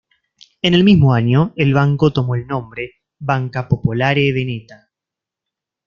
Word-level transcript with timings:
En 0.63 0.73
el 0.73 0.83
mismo 0.83 1.13
año 1.13 1.53
el 1.57 1.75
banco 1.75 2.11
tomó 2.11 2.33
el 2.33 2.47
nombre, 2.47 2.93
Banca 3.19 3.67
Popolare 3.67 4.31
Veneta. 4.33 4.89